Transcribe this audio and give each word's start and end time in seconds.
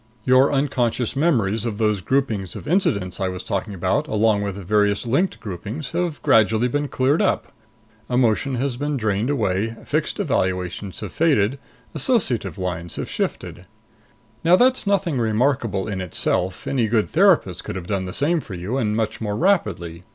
Your 0.23 0.51
unconscious 0.51 1.15
memories 1.15 1.63
of 1.63 1.77
those 1.77 2.01
groupings 2.01 2.55
of 2.55 2.67
incidents 2.67 3.19
I 3.19 3.27
was 3.27 3.43
talking 3.43 3.75
about, 3.75 4.07
along 4.07 4.41
with 4.41 4.55
various 4.55 5.05
linked 5.05 5.39
groupings, 5.39 5.91
have 5.91 6.19
gradually 6.23 6.67
been 6.67 6.87
cleared 6.87 7.21
up. 7.21 7.51
Emotion 8.09 8.55
has 8.55 8.77
been 8.77 8.97
drained 8.97 9.29
away, 9.29 9.75
fixed 9.85 10.19
evaluations 10.19 11.01
have 11.01 11.11
faded. 11.11 11.59
Associative 11.93 12.57
lines 12.57 12.95
have 12.95 13.11
shifted. 13.11 13.67
"Now 14.43 14.55
that's 14.55 14.87
nothing 14.87 15.19
remarkable 15.19 15.87
in 15.87 16.01
itself. 16.01 16.65
Any 16.65 16.87
good 16.87 17.07
therapist 17.07 17.63
could 17.63 17.75
have 17.75 17.85
done 17.85 18.05
the 18.05 18.11
same 18.11 18.39
for 18.39 18.55
you, 18.55 18.79
and 18.79 18.97
much 18.97 19.21
more 19.21 19.37
rapidly. 19.37 20.01